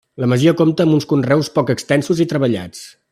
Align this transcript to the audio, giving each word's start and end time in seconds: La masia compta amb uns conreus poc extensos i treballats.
La 0.21 0.27
masia 0.31 0.53
compta 0.61 0.87
amb 0.87 0.95
uns 0.99 1.07
conreus 1.11 1.51
poc 1.59 1.73
extensos 1.75 2.23
i 2.27 2.29
treballats. 2.33 2.83